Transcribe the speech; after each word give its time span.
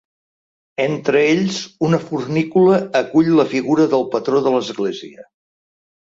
Entre 0.83 1.19
ells, 1.33 1.57
una 1.87 1.99
fornícula 2.05 2.79
acull 3.01 3.29
la 3.41 3.45
figura 3.51 3.85
del 3.91 4.07
patró 4.15 4.41
de 4.47 4.55
l'església. 4.55 5.27